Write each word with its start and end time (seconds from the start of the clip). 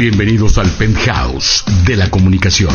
Bienvenidos 0.00 0.56
al 0.56 0.70
penthouse 0.70 1.62
de 1.84 1.94
la 1.94 2.08
comunicación. 2.10 2.74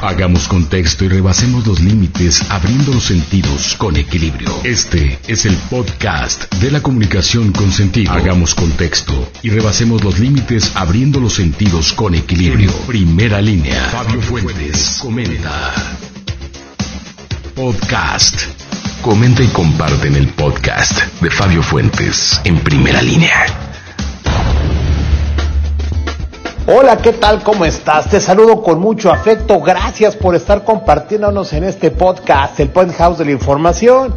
Hagamos 0.00 0.48
contexto 0.48 1.04
y 1.04 1.08
rebasemos 1.08 1.66
los 1.66 1.80
límites 1.80 2.50
abriendo 2.50 2.94
los 2.94 3.04
sentidos 3.04 3.76
con 3.76 3.94
equilibrio. 3.98 4.48
Este 4.64 5.18
es 5.28 5.44
el 5.44 5.54
podcast 5.68 6.50
de 6.54 6.70
la 6.70 6.82
comunicación 6.82 7.52
con 7.52 7.70
sentido. 7.72 8.10
Hagamos 8.10 8.54
contexto 8.54 9.30
y 9.42 9.50
rebasemos 9.50 10.02
los 10.02 10.18
límites 10.18 10.72
abriendo 10.76 11.20
los 11.20 11.34
sentidos 11.34 11.92
con 11.92 12.14
equilibrio. 12.14 12.72
Primera 12.86 13.42
línea. 13.42 13.84
Fabio 13.90 14.22
Fuentes 14.22 14.98
comenta. 15.02 15.74
Podcast. 17.54 18.44
Comenta 19.02 19.42
y 19.42 19.48
comparte 19.48 20.08
en 20.08 20.16
el 20.16 20.28
podcast 20.28 21.02
de 21.20 21.30
Fabio 21.30 21.62
Fuentes 21.62 22.40
en 22.44 22.60
primera 22.60 23.02
línea. 23.02 23.69
Hola, 26.72 26.98
¿qué 26.98 27.14
tal? 27.14 27.42
¿Cómo 27.42 27.64
estás? 27.64 28.08
Te 28.08 28.20
saludo 28.20 28.62
con 28.62 28.78
mucho 28.78 29.10
afecto. 29.10 29.58
Gracias 29.60 30.14
por 30.14 30.36
estar 30.36 30.62
compartiéndonos 30.62 31.52
en 31.52 31.64
este 31.64 31.90
podcast, 31.90 32.60
el 32.60 32.70
House 32.70 33.18
de 33.18 33.24
la 33.24 33.32
Información. 33.32 34.14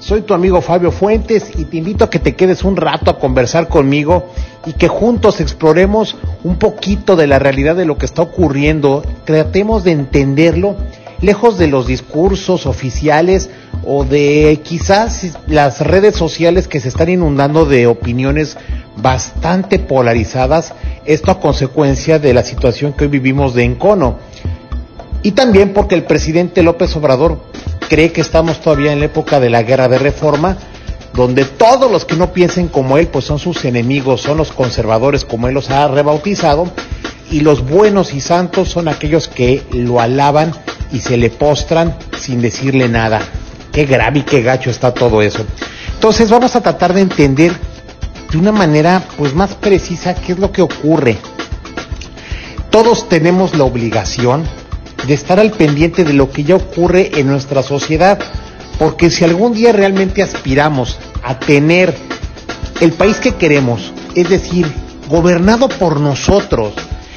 Soy 0.00 0.22
tu 0.22 0.34
amigo 0.34 0.60
Fabio 0.60 0.90
Fuentes 0.90 1.52
y 1.56 1.64
te 1.66 1.76
invito 1.76 2.02
a 2.02 2.10
que 2.10 2.18
te 2.18 2.34
quedes 2.34 2.64
un 2.64 2.76
rato 2.76 3.08
a 3.08 3.20
conversar 3.20 3.68
conmigo 3.68 4.30
y 4.66 4.72
que 4.72 4.88
juntos 4.88 5.40
exploremos 5.40 6.16
un 6.42 6.58
poquito 6.58 7.14
de 7.14 7.28
la 7.28 7.38
realidad 7.38 7.76
de 7.76 7.84
lo 7.84 7.96
que 7.98 8.06
está 8.06 8.22
ocurriendo. 8.22 9.04
Tratemos 9.24 9.84
de 9.84 9.92
entenderlo 9.92 10.74
lejos 11.22 11.56
de 11.56 11.68
los 11.68 11.86
discursos 11.86 12.66
oficiales 12.66 13.48
o 13.84 14.04
de 14.04 14.60
quizás 14.62 15.38
las 15.46 15.80
redes 15.80 16.16
sociales 16.16 16.68
que 16.68 16.80
se 16.80 16.88
están 16.88 17.08
inundando 17.08 17.64
de 17.64 17.86
opiniones 17.86 18.58
bastante 18.96 19.78
polarizadas, 19.78 20.74
esto 21.04 21.30
a 21.30 21.40
consecuencia 21.40 22.18
de 22.18 22.34
la 22.34 22.42
situación 22.42 22.92
que 22.92 23.04
hoy 23.04 23.10
vivimos 23.10 23.54
de 23.54 23.64
encono. 23.64 24.18
Y 25.22 25.32
también 25.32 25.72
porque 25.72 25.94
el 25.94 26.04
presidente 26.04 26.62
López 26.62 26.94
Obrador 26.96 27.40
cree 27.88 28.12
que 28.12 28.20
estamos 28.20 28.60
todavía 28.60 28.92
en 28.92 28.98
la 28.98 29.06
época 29.06 29.38
de 29.38 29.50
la 29.50 29.62
guerra 29.62 29.88
de 29.88 29.98
reforma, 29.98 30.56
donde 31.14 31.44
todos 31.44 31.90
los 31.90 32.04
que 32.04 32.16
no 32.16 32.32
piensen 32.32 32.68
como 32.68 32.98
él, 32.98 33.06
pues 33.06 33.24
son 33.24 33.38
sus 33.38 33.64
enemigos, 33.64 34.22
son 34.22 34.38
los 34.38 34.50
conservadores, 34.50 35.24
como 35.24 35.46
él 35.46 35.54
los 35.54 35.70
ha 35.70 35.86
rebautizado, 35.86 36.68
y 37.30 37.40
los 37.40 37.66
buenos 37.66 38.12
y 38.14 38.20
santos 38.20 38.70
son 38.70 38.88
aquellos 38.88 39.28
que 39.28 39.62
lo 39.72 40.00
alaban 40.00 40.52
y 40.92 41.00
se 41.00 41.16
le 41.16 41.30
postran 41.30 41.96
sin 42.18 42.40
decirle 42.40 42.88
nada. 42.88 43.20
Qué 43.72 43.86
grave 43.86 44.20
y 44.20 44.22
qué 44.22 44.42
gacho 44.42 44.70
está 44.70 44.92
todo 44.92 45.22
eso. 45.22 45.44
Entonces 45.94 46.30
vamos 46.30 46.54
a 46.56 46.60
tratar 46.60 46.92
de 46.92 47.00
entender 47.00 47.52
de 48.30 48.38
una 48.38 48.52
manera 48.52 49.02
pues 49.16 49.34
más 49.34 49.54
precisa 49.54 50.14
qué 50.14 50.32
es 50.32 50.38
lo 50.38 50.52
que 50.52 50.62
ocurre. 50.62 51.18
Todos 52.70 53.08
tenemos 53.08 53.56
la 53.56 53.64
obligación 53.64 54.44
de 55.06 55.14
estar 55.14 55.40
al 55.40 55.50
pendiente 55.52 56.04
de 56.04 56.12
lo 56.12 56.30
que 56.30 56.44
ya 56.44 56.56
ocurre 56.56 57.10
en 57.18 57.26
nuestra 57.26 57.62
sociedad, 57.62 58.18
porque 58.78 59.10
si 59.10 59.24
algún 59.24 59.52
día 59.52 59.72
realmente 59.72 60.22
aspiramos 60.22 60.98
a 61.22 61.38
tener 61.38 61.94
el 62.80 62.92
país 62.92 63.18
que 63.18 63.34
queremos, 63.34 63.92
es 64.14 64.28
decir, 64.28 64.66
gobernado 65.08 65.68
por 65.68 66.00
nosotros, 66.00 66.72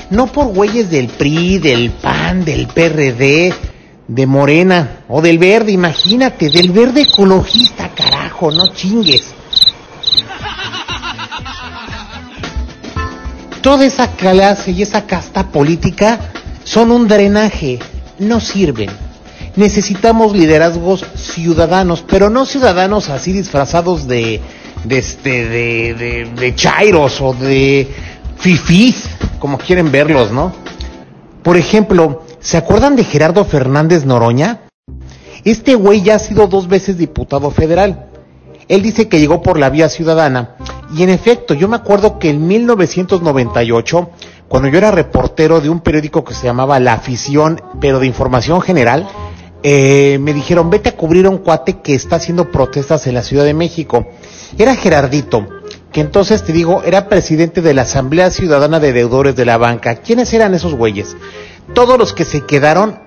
no 0.10 0.28
por 0.28 0.48
güeyes 0.48 0.90
del 0.90 1.08
PRI, 1.08 1.60
del 1.60 1.92
PAN, 1.92 2.46
del 2.46 2.68
PRD, 2.68 3.54
de 4.08 4.28
Morena 4.28 5.00
o 5.08 5.22
del 5.22 5.38
verde, 5.38 5.72
imagínate, 5.72 6.50
del 6.50 6.72
verde 6.72 7.02
ecologista, 7.02 7.90
carajo, 7.90 8.52
no 8.52 8.68
chingues. 8.68 9.34
Toda 13.62 13.86
esa 13.86 14.12
clase 14.12 14.72
y 14.72 14.84
esa 14.84 15.08
casta 15.08 15.48
política 15.48 16.20
son 16.64 16.92
un 16.92 17.08
drenaje, 17.08 17.80
no 18.20 18.40
sirven. 18.40 18.92
Necesitamos 19.56 20.34
liderazgos 20.34 21.04
ciudadanos, 21.16 22.04
pero 22.08 22.30
no 22.30 22.46
ciudadanos 22.46 23.10
así 23.10 23.32
disfrazados 23.32 24.08
de, 24.08 24.40
de, 24.84 24.98
este, 24.98 25.46
de, 25.48 25.94
de, 25.96 26.26
de 26.26 26.56
chairos 26.56 27.22
o 27.22 27.34
de 27.34 27.88
fifís, 28.38 29.10
como 29.40 29.58
quieren 29.58 29.92
verlos, 29.92 30.32
¿no? 30.32 30.54
Por 31.44 31.58
ejemplo, 31.58 32.24
¿se 32.40 32.58
acuerdan 32.58 32.96
de 32.96 33.04
Gerardo 33.04 33.46
Fernández 33.46 34.06
Noroña? 34.06 34.62
Este 35.44 35.76
güey 35.76 36.02
ya 36.02 36.16
ha 36.16 36.20
sido 36.20 36.48
dos 36.48 36.68
veces 36.68 36.98
diputado 36.98 37.52
federal. 37.52 38.08
Él 38.68 38.82
dice 38.82 39.08
que 39.08 39.20
llegó 39.20 39.44
por 39.44 39.60
la 39.60 39.70
vía 39.70 39.90
ciudadana. 39.90 40.56
Y 40.96 41.04
en 41.04 41.10
efecto, 41.10 41.54
yo 41.54 41.68
me 41.68 41.76
acuerdo 41.76 42.18
que 42.18 42.32
en 42.32 42.48
1998, 42.48 44.10
cuando 44.48 44.70
yo 44.70 44.78
era 44.80 44.90
reportero 44.90 45.62
de 45.62 45.70
un 45.70 45.82
periódico 45.82 46.24
que 46.24 46.34
se 46.34 46.46
llamaba 46.46 46.80
La 46.80 46.94
Afición, 46.94 47.62
pero 47.80 48.00
de 48.00 48.08
información 48.08 48.62
general, 48.62 49.08
eh, 49.62 50.18
me 50.20 50.34
dijeron, 50.34 50.70
vete 50.70 50.90
a 50.90 50.96
cubrir 50.96 51.28
a 51.28 51.30
un 51.30 51.40
cuate 51.40 51.82
que 51.82 51.94
está 51.94 52.16
haciendo 52.16 52.52
protestas 52.52 53.06
en 53.06 53.14
la 53.14 53.24
Ciudad 53.24 53.46
de 53.46 53.54
México. 53.54 54.08
Era 54.58 54.76
Gerardito 54.76 55.48
que 55.96 56.02
entonces 56.02 56.44
te 56.44 56.52
digo, 56.52 56.84
era 56.84 57.08
presidente 57.08 57.62
de 57.62 57.74
la 57.74 57.84
Asamblea 57.84 58.30
Ciudadana 58.30 58.82
de 58.82 58.92
Deudores 58.92 59.38
de 59.38 59.46
la 59.46 59.56
Banca. 59.56 59.96
¿Quiénes 59.96 60.34
eran 60.34 60.54
esos 60.54 60.74
güeyes? 60.74 61.16
Todos 61.74 61.98
los 61.98 62.12
que 62.12 62.26
se 62.26 62.42
quedaron 62.42 63.00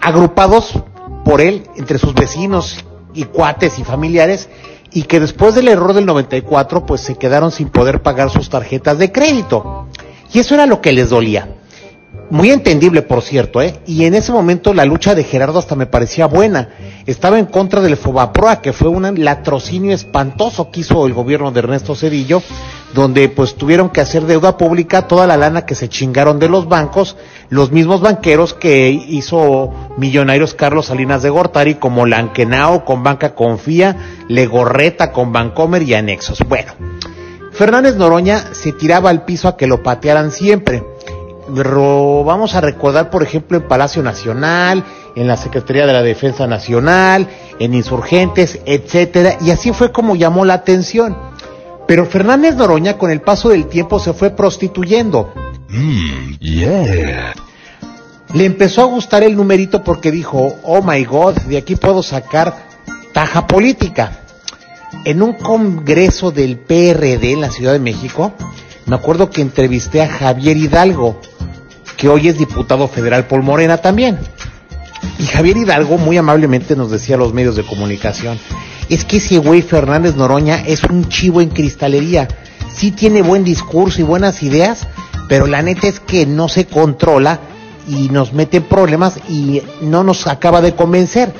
agrupados 0.00 0.78
por 1.24 1.40
él 1.40 1.64
entre 1.74 1.98
sus 1.98 2.14
vecinos 2.14 2.84
y 3.14 3.24
cuates 3.24 3.80
y 3.80 3.82
familiares 3.82 4.48
y 4.92 5.02
que 5.02 5.18
después 5.18 5.56
del 5.56 5.66
error 5.66 5.92
del 5.92 6.06
94 6.06 6.86
pues 6.86 7.00
se 7.00 7.16
quedaron 7.16 7.50
sin 7.50 7.68
poder 7.68 8.00
pagar 8.00 8.30
sus 8.30 8.48
tarjetas 8.48 8.96
de 8.98 9.10
crédito. 9.10 9.88
Y 10.32 10.38
eso 10.38 10.54
era 10.54 10.66
lo 10.66 10.80
que 10.80 10.92
les 10.92 11.10
dolía. 11.10 11.48
Muy 12.34 12.50
entendible, 12.50 13.02
por 13.02 13.22
cierto, 13.22 13.62
¿eh? 13.62 13.76
Y 13.86 14.06
en 14.06 14.14
ese 14.16 14.32
momento 14.32 14.74
la 14.74 14.84
lucha 14.84 15.14
de 15.14 15.22
Gerardo 15.22 15.60
hasta 15.60 15.76
me 15.76 15.86
parecía 15.86 16.26
buena. 16.26 16.70
Estaba 17.06 17.38
en 17.38 17.46
contra 17.46 17.80
del 17.80 17.96
Fobaproa, 17.96 18.60
que 18.60 18.72
fue 18.72 18.88
un 18.88 19.22
latrocinio 19.22 19.94
espantoso 19.94 20.72
que 20.72 20.80
hizo 20.80 21.06
el 21.06 21.12
gobierno 21.12 21.52
de 21.52 21.60
Ernesto 21.60 21.94
Cedillo, 21.94 22.42
donde 22.92 23.28
pues 23.28 23.54
tuvieron 23.54 23.88
que 23.88 24.00
hacer 24.00 24.24
deuda 24.24 24.56
pública 24.56 25.06
toda 25.06 25.28
la 25.28 25.36
lana 25.36 25.64
que 25.64 25.76
se 25.76 25.88
chingaron 25.88 26.40
de 26.40 26.48
los 26.48 26.68
bancos, 26.68 27.16
los 27.50 27.70
mismos 27.70 28.00
banqueros 28.00 28.52
que 28.52 28.88
hizo 28.88 29.72
millonarios 29.96 30.54
Carlos 30.54 30.86
Salinas 30.86 31.22
de 31.22 31.30
Gortari, 31.30 31.76
como 31.76 32.04
Lanquenao 32.04 32.84
con 32.84 33.04
Banca 33.04 33.36
Confía, 33.36 33.96
Legorreta 34.26 35.12
con 35.12 35.32
Bancomer 35.32 35.84
y 35.84 35.94
Anexos. 35.94 36.40
Bueno, 36.48 36.72
Fernández 37.52 37.94
Noroña 37.94 38.52
se 38.54 38.72
tiraba 38.72 39.10
al 39.10 39.24
piso 39.24 39.46
a 39.46 39.56
que 39.56 39.68
lo 39.68 39.84
patearan 39.84 40.32
siempre 40.32 40.82
vamos 41.48 42.54
a 42.54 42.60
recordar, 42.60 43.10
por 43.10 43.22
ejemplo, 43.22 43.58
en 43.58 43.68
Palacio 43.68 44.02
Nacional, 44.02 44.84
en 45.14 45.26
la 45.28 45.36
Secretaría 45.36 45.86
de 45.86 45.92
la 45.92 46.02
Defensa 46.02 46.46
Nacional, 46.46 47.28
en 47.58 47.74
insurgentes, 47.74 48.60
etcétera, 48.66 49.38
y 49.40 49.50
así 49.50 49.72
fue 49.72 49.92
como 49.92 50.16
llamó 50.16 50.44
la 50.44 50.54
atención. 50.54 51.16
Pero 51.86 52.06
Fernández 52.06 52.56
Noroña 52.56 52.96
con 52.96 53.10
el 53.10 53.20
paso 53.20 53.50
del 53.50 53.66
tiempo 53.66 53.98
se 53.98 54.12
fue 54.12 54.30
prostituyendo. 54.30 55.32
Mm, 55.68 56.38
yeah. 56.40 57.34
Le 58.32 58.44
empezó 58.46 58.82
a 58.82 58.86
gustar 58.86 59.22
el 59.22 59.36
numerito 59.36 59.84
porque 59.84 60.10
dijo, 60.10 60.56
oh 60.64 60.82
my 60.82 61.04
god, 61.04 61.36
de 61.42 61.58
aquí 61.58 61.76
puedo 61.76 62.02
sacar 62.02 62.54
taja 63.12 63.46
política. 63.46 64.20
En 65.04 65.22
un 65.22 65.34
congreso 65.34 66.30
del 66.30 66.58
PRD 66.58 67.32
en 67.32 67.40
la 67.42 67.50
Ciudad 67.50 67.72
de 67.72 67.78
México, 67.78 68.32
me 68.86 68.96
acuerdo 68.96 69.30
que 69.30 69.40
entrevisté 69.40 70.02
a 70.02 70.08
Javier 70.08 70.56
Hidalgo, 70.56 71.20
que 71.96 72.08
hoy 72.08 72.28
es 72.28 72.38
diputado 72.38 72.88
federal 72.88 73.26
por 73.26 73.42
Morena 73.42 73.78
también. 73.78 74.18
Y 75.18 75.24
Javier 75.24 75.56
Hidalgo 75.56 75.98
muy 75.98 76.16
amablemente 76.16 76.76
nos 76.76 76.90
decía 76.90 77.16
a 77.16 77.18
los 77.18 77.32
medios 77.32 77.56
de 77.56 77.64
comunicación, 77.64 78.38
es 78.88 79.04
que 79.04 79.18
ese 79.18 79.38
güey 79.38 79.62
Fernández 79.62 80.16
Noroña 80.16 80.62
es 80.66 80.84
un 80.84 81.08
chivo 81.08 81.40
en 81.40 81.50
cristalería, 81.50 82.28
sí 82.74 82.90
tiene 82.90 83.22
buen 83.22 83.44
discurso 83.44 84.00
y 84.00 84.04
buenas 84.04 84.42
ideas, 84.42 84.86
pero 85.28 85.46
la 85.46 85.62
neta 85.62 85.86
es 85.86 86.00
que 86.00 86.26
no 86.26 86.48
se 86.48 86.66
controla 86.66 87.40
y 87.88 88.08
nos 88.08 88.32
mete 88.32 88.58
en 88.58 88.64
problemas 88.64 89.18
y 89.28 89.62
no 89.80 90.04
nos 90.04 90.26
acaba 90.26 90.60
de 90.60 90.74
convencer. 90.74 91.32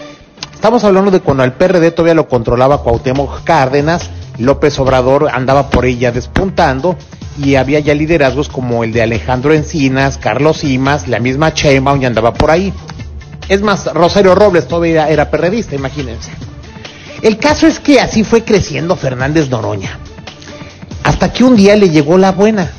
Estamos 0.54 0.84
hablando 0.84 1.10
de 1.10 1.20
cuando 1.20 1.42
al 1.42 1.54
PRD 1.54 1.90
todavía 1.90 2.14
lo 2.14 2.28
controlaba 2.28 2.82
Cuauhtémoc 2.82 3.44
Cárdenas, 3.44 4.08
López 4.38 4.78
Obrador 4.78 5.28
andaba 5.32 5.70
por 5.70 5.84
ella 5.84 6.12
despuntando 6.12 6.96
y 7.38 7.54
había 7.56 7.80
ya 7.80 7.94
liderazgos 7.94 8.48
como 8.48 8.84
el 8.84 8.92
de 8.92 9.02
Alejandro 9.02 9.54
Encinas, 9.54 10.18
Carlos 10.18 10.58
Simas, 10.58 11.08
la 11.08 11.20
misma 11.20 11.52
Chema 11.54 11.96
y 11.96 12.04
andaba 12.04 12.34
por 12.34 12.50
ahí. 12.50 12.72
Es 13.48 13.60
más, 13.60 13.86
Rosario 13.92 14.34
Robles 14.34 14.66
todavía 14.66 15.08
era 15.08 15.30
perredista, 15.30 15.74
imagínense. 15.74 16.30
El 17.22 17.38
caso 17.38 17.66
es 17.66 17.78
que 17.78 18.00
así 18.00 18.24
fue 18.24 18.44
creciendo 18.44 18.96
Fernández 18.96 19.48
Noroña. 19.48 19.98
Hasta 21.04 21.32
que 21.32 21.44
un 21.44 21.56
día 21.56 21.76
le 21.76 21.90
llegó 21.90 22.18
la 22.18 22.32
buena. 22.32 22.70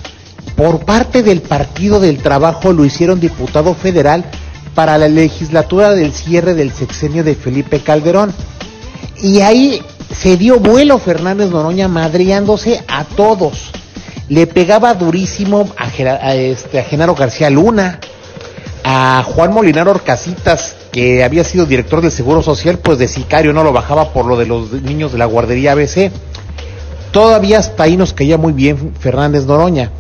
Por 0.56 0.86
parte 0.86 1.22
del 1.22 1.42
Partido 1.42 2.00
del 2.00 2.19
Trabajo 2.19 2.72
lo 2.72 2.86
hicieron 2.86 3.19
diputado 3.19 3.74
federal 3.75 4.25
para 4.74 4.98
la 4.98 5.08
legislatura 5.08 5.92
del 5.92 6.13
cierre 6.13 6.54
del 6.54 6.72
sexenio 6.72 7.24
de 7.24 7.36
Felipe 7.36 7.80
Calderón. 7.81 8.34
Y 9.22 9.42
ahí 9.42 9.81
se 10.13 10.38
dio 10.38 10.60
vuelo 10.60 10.98
Fernández 11.00 11.50
Noroña 11.50 11.88
madriándose 11.88 12.84
a 12.88 13.04
todos 13.04 13.72
le 14.28 14.48
pegaba 14.48 14.94
durísimo 14.94 15.69
a, 15.78 16.34
este, 16.36 16.80
a 16.80 16.84
Genaro 16.84 17.16
García 17.16 17.50
Luna, 17.50 18.00
a 18.84 19.24
Juan 19.24 19.54
Molinar 19.54 19.88
Orcasitas, 19.88 20.75
que 20.92 21.24
había 21.24 21.44
sido 21.44 21.66
director 21.66 22.02
del 22.02 22.12
Seguro 22.12 22.42
Social, 22.42 22.80
pues 22.80 22.98
de 22.98 23.07
sicario 23.07 23.54
no 23.54 23.63
lo 23.63 23.74
bajaba 23.74 24.13
por 24.13 24.25
lo 24.25 24.38
de 24.38 24.46
los 24.46 24.72
niños 24.72 25.12
de 25.12 25.18
la 25.18 25.25
guardería 25.25 25.74
ABC. 25.74 26.12
Todavía 27.12 27.60
hasta 27.60 27.84
ahí 27.84 27.98
nos 27.98 28.13
caía 28.13 28.38
muy 28.38 28.54
bien 28.54 28.94
Fernández 29.00 29.46
Noroña. 29.46 29.92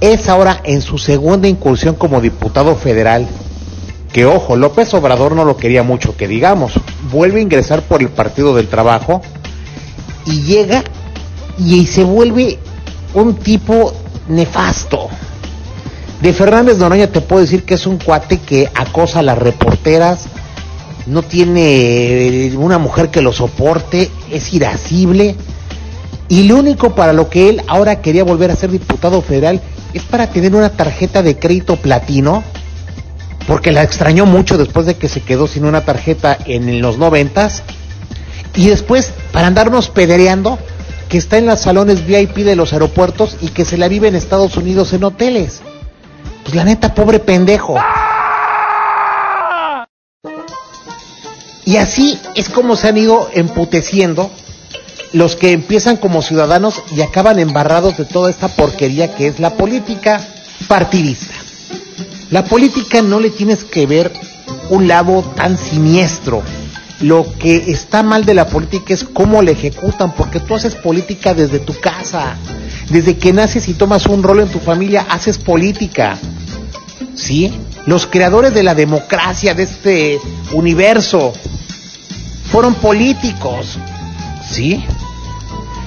Es 0.00 0.28
ahora 0.28 0.60
en 0.64 0.80
su 0.80 0.98
segunda 0.98 1.48
incursión 1.48 1.94
como 1.94 2.20
diputado 2.20 2.74
federal, 2.74 3.26
que 4.12 4.24
ojo, 4.26 4.56
López 4.56 4.92
Obrador 4.94 5.34
no 5.34 5.44
lo 5.44 5.56
quería 5.56 5.82
mucho, 5.82 6.16
que 6.16 6.28
digamos, 6.28 6.72
vuelve 7.10 7.40
a 7.40 7.42
ingresar 7.42 7.82
por 7.82 8.00
el 8.00 8.08
Partido 8.08 8.54
del 8.54 8.68
Trabajo 8.68 9.22
y 10.26 10.42
llega 10.42 10.84
y 11.58 11.86
se 11.86 12.04
vuelve 12.04 12.58
un 13.14 13.34
tipo 13.36 13.92
nefasto. 14.28 15.08
De 16.20 16.32
Fernández 16.32 16.78
Noroña 16.78 17.08
te 17.08 17.20
puedo 17.20 17.42
decir 17.42 17.64
que 17.64 17.74
es 17.74 17.86
un 17.86 17.98
cuate 17.98 18.38
que 18.38 18.70
acosa 18.74 19.18
a 19.18 19.22
las 19.22 19.38
reporteras, 19.38 20.26
no 21.06 21.22
tiene 21.22 22.52
una 22.56 22.78
mujer 22.78 23.10
que 23.10 23.22
lo 23.22 23.32
soporte, 23.32 24.08
es 24.30 24.52
irascible. 24.54 25.34
Y 26.28 26.44
lo 26.44 26.56
único 26.56 26.94
para 26.94 27.12
lo 27.12 27.28
que 27.28 27.48
él 27.48 27.62
ahora 27.66 28.00
quería 28.00 28.24
volver 28.24 28.50
a 28.50 28.56
ser 28.56 28.70
diputado 28.70 29.20
federal 29.20 29.60
es 29.92 30.02
para 30.04 30.28
tener 30.28 30.54
una 30.54 30.70
tarjeta 30.70 31.22
de 31.22 31.38
crédito 31.38 31.76
platino, 31.76 32.42
porque 33.46 33.72
la 33.72 33.82
extrañó 33.82 34.26
mucho 34.26 34.58
después 34.58 34.86
de 34.86 34.96
que 34.96 35.08
se 35.08 35.20
quedó 35.22 35.46
sin 35.46 35.64
una 35.64 35.84
tarjeta 35.84 36.36
en 36.46 36.80
los 36.80 36.98
noventas. 36.98 37.62
Y 38.54 38.66
después, 38.66 39.12
para 39.32 39.46
andarnos 39.46 39.88
pedereando, 39.88 40.58
que 41.08 41.18
está 41.18 41.38
en 41.38 41.46
los 41.46 41.60
salones 41.60 42.06
VIP 42.06 42.36
de 42.38 42.56
los 42.56 42.72
aeropuertos 42.72 43.36
y 43.40 43.48
que 43.48 43.64
se 43.64 43.76
la 43.76 43.88
vive 43.88 44.08
en 44.08 44.14
Estados 44.14 44.56
Unidos 44.56 44.92
en 44.92 45.04
hoteles. 45.04 45.60
Pues 46.42 46.54
la 46.54 46.64
neta, 46.64 46.94
pobre 46.94 47.18
pendejo. 47.18 47.76
Y 51.64 51.76
así 51.76 52.18
es 52.34 52.48
como 52.48 52.76
se 52.76 52.88
han 52.88 52.98
ido 52.98 53.28
emputeciendo 53.34 54.30
los 55.12 55.36
que 55.36 55.52
empiezan 55.52 55.96
como 55.96 56.22
ciudadanos 56.22 56.82
y 56.96 57.02
acaban 57.02 57.38
embarrados 57.38 57.98
de 57.98 58.04
toda 58.04 58.30
esta 58.30 58.48
porquería 58.48 59.14
que 59.14 59.26
es 59.28 59.38
la 59.38 59.50
política 59.50 60.26
partidista. 60.66 61.34
La 62.32 62.46
política 62.46 63.02
no 63.02 63.20
le 63.20 63.28
tienes 63.28 63.62
que 63.62 63.84
ver 63.84 64.10
un 64.70 64.88
lado 64.88 65.22
tan 65.36 65.58
siniestro. 65.58 66.42
Lo 67.00 67.30
que 67.38 67.70
está 67.70 68.02
mal 68.02 68.24
de 68.24 68.32
la 68.32 68.46
política 68.46 68.94
es 68.94 69.04
cómo 69.04 69.42
la 69.42 69.50
ejecutan, 69.50 70.14
porque 70.14 70.40
tú 70.40 70.54
haces 70.54 70.74
política 70.74 71.34
desde 71.34 71.58
tu 71.58 71.78
casa. 71.78 72.36
Desde 72.88 73.18
que 73.18 73.34
naces 73.34 73.68
y 73.68 73.74
tomas 73.74 74.06
un 74.06 74.22
rol 74.22 74.40
en 74.40 74.48
tu 74.48 74.60
familia, 74.60 75.04
haces 75.10 75.36
política. 75.36 76.16
¿Sí? 77.14 77.52
Los 77.84 78.06
creadores 78.06 78.54
de 78.54 78.62
la 78.62 78.74
democracia, 78.74 79.52
de 79.52 79.64
este 79.64 80.18
universo, 80.52 81.34
fueron 82.50 82.74
políticos. 82.76 83.76
¿Sí? 84.50 84.82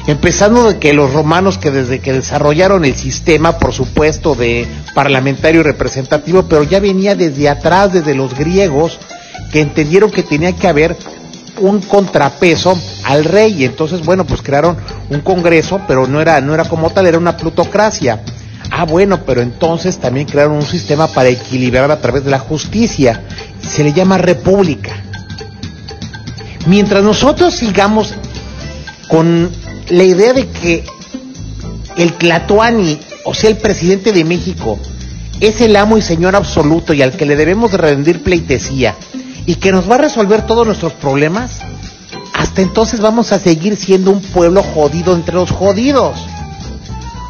Empezando 0.08 0.66
de 0.66 0.78
que 0.78 0.94
los 0.94 1.14
romanos 1.14 1.58
que 1.58 1.72
desde 1.72 2.00
que 2.00 2.14
desarrollaron 2.14 2.86
el 2.86 2.96
sistema, 2.96 3.58
por 3.58 3.74
supuesto, 3.74 4.36
de 4.36 4.68
parlamentario 4.94 5.64
representativo, 5.64 6.44
pero 6.44 6.64
ya 6.64 6.80
venía 6.80 7.16
desde 7.16 7.50
atrás, 7.50 7.92
desde 7.92 8.14
los 8.14 8.38
griegos, 8.38 9.00
que 9.52 9.62
entendieron 9.62 10.12
que 10.12 10.22
tenía 10.22 10.52
que 10.52 10.68
haber 10.68 10.96
un 11.60 11.82
contrapeso 11.82 12.78
al 13.04 13.26
rey. 13.26 13.62
Y 13.62 13.66
entonces 13.66 14.06
bueno 14.06 14.26
pues 14.26 14.42
crearon 14.42 14.78
un 15.10 15.22
congreso 15.22 15.82
pero 15.88 16.08
no 16.08 16.22
era 16.22 16.40
no 16.42 16.54
era 16.54 16.66
como 16.66 16.90
tal 16.90 17.08
era 17.08 17.18
una 17.18 17.38
plutocracia. 17.38 18.22
Ah 18.70 18.86
bueno 18.86 19.26
pero 19.26 19.42
entonces 19.42 19.98
también 19.98 20.28
crearon 20.28 20.58
un 20.58 20.66
sistema 20.66 21.08
para 21.08 21.30
equilibrar 21.30 21.90
a 21.90 22.00
través 22.00 22.24
de 22.24 22.32
la 22.32 22.40
justicia. 22.40 23.24
Se 23.62 23.84
le 23.84 23.94
llama 23.94 24.18
república. 24.18 24.92
Mientras 26.68 27.04
nosotros 27.04 27.56
sigamos 27.56 28.14
con 29.08 29.50
la 29.90 30.04
idea 30.04 30.34
de 30.34 30.48
que 30.48 30.84
el 31.98 32.14
Tlatoani, 32.14 33.00
o 33.24 33.34
sea, 33.34 33.50
el 33.50 33.58
presidente 33.58 34.12
de 34.12 34.24
México, 34.24 34.80
es 35.40 35.62
el 35.62 35.76
amo 35.76 35.98
y 35.98 36.02
señor 36.02 36.36
absoluto 36.36 36.94
y 36.94 37.02
al 37.02 37.12
que 37.12 37.26
le 37.26 37.36
debemos 37.36 37.74
rendir 37.74 38.24
pleitesía 38.24 38.96
y 39.46 39.56
que 39.56 39.72
nos 39.72 39.90
va 39.90 39.96
a 39.96 40.00
resolver 40.00 40.46
todos 40.46 40.66
nuestros 40.66 40.94
problemas, 40.94 41.60
hasta 42.34 42.62
entonces 42.62 43.00
vamos 43.00 43.32
a 43.32 43.40
seguir 43.40 43.76
siendo 43.76 44.12
un 44.12 44.22
pueblo 44.22 44.64
jodido 44.64 45.14
entre 45.14 45.36
los 45.36 45.52
jodidos. 45.52 46.18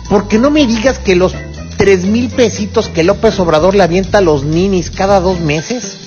Porque 0.10 0.38
no 0.38 0.52
me 0.52 0.66
digas 0.66 1.00
que 1.00 1.16
los 1.16 1.34
tres 1.78 2.06
mil 2.06 2.30
pesitos 2.30 2.90
que 2.90 3.04
López 3.04 3.40
Obrador 3.40 3.76
le 3.76 3.84
avienta 3.84 4.20
a 4.20 4.22
los 4.22 4.44
ninis 4.44 4.92
cada 4.92 5.20
dos 5.20 5.40
meses, 5.40 5.98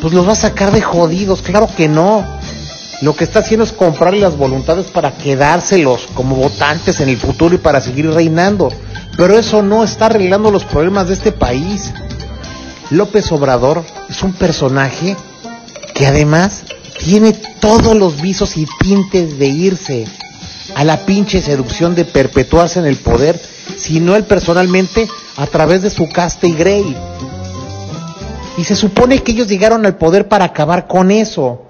pues 0.00 0.14
los 0.14 0.26
va 0.26 0.32
a 0.32 0.36
sacar 0.36 0.72
de 0.72 0.80
jodidos, 0.80 1.42
claro 1.42 1.68
que 1.76 1.88
no 1.88 2.37
lo 3.00 3.14
que 3.14 3.24
está 3.24 3.40
haciendo 3.40 3.64
es 3.64 3.72
comprarle 3.72 4.20
las 4.20 4.36
voluntades 4.36 4.86
para 4.86 5.12
quedárselos 5.12 6.08
como 6.14 6.34
votantes 6.36 7.00
en 7.00 7.08
el 7.08 7.16
futuro 7.16 7.54
y 7.54 7.58
para 7.58 7.80
seguir 7.80 8.10
reinando. 8.10 8.70
Pero 9.16 9.38
eso 9.38 9.62
no 9.62 9.84
está 9.84 10.06
arreglando 10.06 10.50
los 10.50 10.64
problemas 10.64 11.08
de 11.08 11.14
este 11.14 11.30
país. 11.30 11.92
López 12.90 13.30
Obrador 13.30 13.84
es 14.08 14.22
un 14.22 14.32
personaje 14.32 15.16
que 15.94 16.06
además 16.06 16.64
tiene 16.98 17.32
todos 17.60 17.96
los 17.96 18.20
visos 18.20 18.56
y 18.56 18.66
tintes 18.80 19.38
de 19.38 19.46
irse 19.46 20.06
a 20.74 20.84
la 20.84 21.06
pinche 21.06 21.40
seducción 21.40 21.94
de 21.94 22.04
perpetuarse 22.04 22.80
en 22.80 22.86
el 22.86 22.96
poder, 22.96 23.40
sino 23.76 24.16
él 24.16 24.24
personalmente 24.24 25.08
a 25.36 25.46
través 25.46 25.82
de 25.82 25.90
su 25.90 26.08
caste 26.08 26.48
y 26.48 26.54
Grey. 26.54 26.96
Y 28.56 28.64
se 28.64 28.74
supone 28.74 29.22
que 29.22 29.32
ellos 29.32 29.46
llegaron 29.46 29.86
al 29.86 29.96
poder 29.96 30.26
para 30.26 30.46
acabar 30.46 30.88
con 30.88 31.12
eso. 31.12 31.67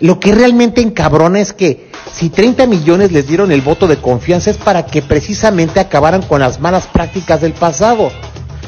Lo 0.00 0.18
que 0.18 0.32
realmente 0.32 0.80
encabrona 0.80 1.40
es 1.40 1.52
que 1.52 1.90
si 2.12 2.28
30 2.28 2.66
millones 2.66 3.12
les 3.12 3.26
dieron 3.28 3.52
el 3.52 3.60
voto 3.60 3.86
de 3.86 3.98
confianza 3.98 4.50
es 4.50 4.56
para 4.56 4.86
que 4.86 5.00
precisamente 5.00 5.80
acabaran 5.80 6.22
con 6.22 6.40
las 6.40 6.60
malas 6.60 6.86
prácticas 6.86 7.40
del 7.40 7.52
pasado, 7.52 8.10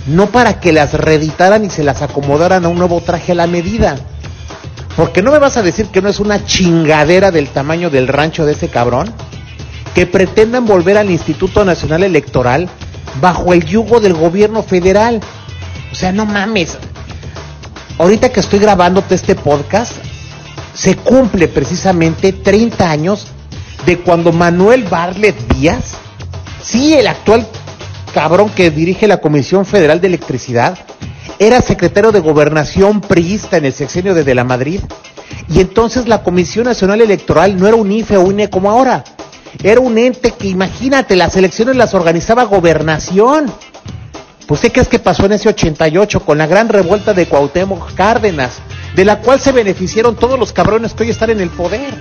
no 0.06 0.26
para 0.26 0.60
que 0.60 0.72
las 0.72 0.92
reeditaran 0.94 1.64
y 1.64 1.70
se 1.70 1.82
las 1.82 2.02
acomodaran 2.02 2.64
a 2.64 2.68
un 2.68 2.78
nuevo 2.78 3.00
traje 3.00 3.32
a 3.32 3.34
la 3.34 3.46
medida. 3.46 3.96
Porque 4.96 5.22
no 5.22 5.32
me 5.32 5.38
vas 5.38 5.56
a 5.56 5.62
decir 5.62 5.86
que 5.86 6.00
no 6.00 6.08
es 6.08 6.20
una 6.20 6.44
chingadera 6.44 7.30
del 7.30 7.48
tamaño 7.48 7.90
del 7.90 8.06
rancho 8.06 8.46
de 8.46 8.52
ese 8.52 8.68
cabrón, 8.68 9.12
que 9.94 10.06
pretendan 10.06 10.66
volver 10.66 10.98
al 10.98 11.10
Instituto 11.10 11.64
Nacional 11.64 12.02
Electoral 12.02 12.68
bajo 13.20 13.52
el 13.52 13.64
yugo 13.64 14.00
del 14.00 14.14
gobierno 14.14 14.62
federal. 14.62 15.20
O 15.90 15.94
sea, 15.94 16.12
no 16.12 16.26
mames. 16.26 16.78
Ahorita 17.98 18.30
que 18.30 18.40
estoy 18.40 18.58
grabándote 18.58 19.14
este 19.14 19.34
podcast, 19.36 19.92
se 20.74 20.96
cumple 20.96 21.48
precisamente 21.48 22.32
30 22.32 22.90
años 22.90 23.28
de 23.86 23.98
cuando 23.98 24.32
Manuel 24.32 24.84
Barlet 24.84 25.36
Díaz, 25.54 25.94
sí, 26.62 26.94
el 26.94 27.06
actual 27.06 27.46
cabrón 28.12 28.50
que 28.50 28.70
dirige 28.70 29.06
la 29.06 29.18
Comisión 29.18 29.64
Federal 29.66 30.00
de 30.00 30.08
Electricidad, 30.08 30.78
era 31.38 31.60
secretario 31.60 32.12
de 32.12 32.20
Gobernación 32.20 33.00
priista 33.00 33.56
en 33.56 33.64
el 33.64 33.72
sexenio 33.72 34.14
de 34.14 34.24
De 34.24 34.34
la 34.34 34.44
Madrid. 34.44 34.80
Y 35.48 35.60
entonces 35.60 36.08
la 36.08 36.22
Comisión 36.22 36.64
Nacional 36.64 37.00
Electoral 37.00 37.56
no 37.58 37.66
era 37.66 37.76
un 37.76 37.90
IFE 37.90 38.16
o 38.16 38.30
INE 38.30 38.50
como 38.50 38.70
ahora. 38.70 39.04
Era 39.62 39.80
un 39.80 39.98
ente 39.98 40.32
que, 40.32 40.48
imagínate, 40.48 41.16
las 41.16 41.36
elecciones 41.36 41.76
las 41.76 41.94
organizaba 41.94 42.44
Gobernación. 42.44 43.52
Pues, 44.46 44.60
¿qué 44.60 44.70
crees 44.70 44.88
que 44.88 44.98
pasó 44.98 45.26
en 45.26 45.32
ese 45.32 45.48
88 45.48 46.20
con 46.20 46.38
la 46.38 46.46
gran 46.46 46.68
revuelta 46.68 47.14
de 47.14 47.26
Cuauhtémoc 47.26 47.94
Cárdenas? 47.94 48.60
De 48.94 49.04
la 49.04 49.18
cual 49.18 49.40
se 49.40 49.52
beneficiaron 49.52 50.16
todos 50.16 50.38
los 50.38 50.52
cabrones 50.52 50.94
que 50.94 51.04
hoy 51.04 51.10
están 51.10 51.30
en 51.30 51.40
el 51.40 51.50
poder. 51.50 51.94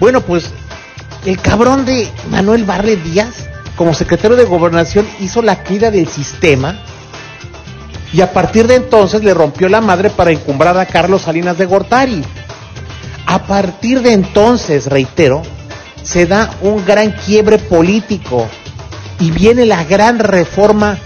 Bueno, 0.00 0.20
pues 0.20 0.50
el 1.24 1.40
cabrón 1.40 1.84
de 1.84 2.08
Manuel 2.30 2.64
Barre 2.64 2.96
Díaz, 2.96 3.48
como 3.76 3.94
secretario 3.94 4.36
de 4.36 4.44
gobernación, 4.44 5.06
hizo 5.20 5.42
la 5.42 5.62
caída 5.62 5.90
del 5.90 6.08
sistema 6.08 6.78
y 8.12 8.20
a 8.20 8.32
partir 8.32 8.66
de 8.66 8.76
entonces 8.76 9.22
le 9.22 9.34
rompió 9.34 9.68
la 9.68 9.80
madre 9.80 10.10
para 10.10 10.30
encumbrar 10.30 10.76
a 10.78 10.86
Carlos 10.86 11.22
Salinas 11.22 11.58
de 11.58 11.66
Gortari. 11.66 12.24
A 13.26 13.42
partir 13.42 14.02
de 14.02 14.12
entonces, 14.12 14.86
reitero, 14.86 15.42
se 16.02 16.26
da 16.26 16.54
un 16.62 16.84
gran 16.84 17.10
quiebre 17.12 17.58
político 17.58 18.48
y 19.18 19.30
viene 19.30 19.66
la 19.66 19.84
gran 19.84 20.18
reforma 20.18 20.98